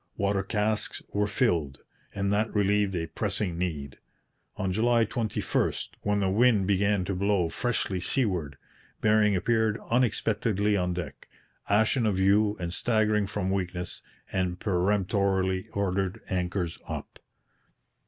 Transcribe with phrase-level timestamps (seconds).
[0.17, 1.77] Water casks were filled;
[2.15, 3.99] and that relieved a pressing need.
[4.57, 8.57] On July 21, when the wind began to blow freshly seaward,
[8.99, 11.27] Bering appeared unexpectedly on deck,
[11.69, 14.01] ashen of hue and staggering from weakness,
[14.31, 17.19] and peremptorily ordered anchors up.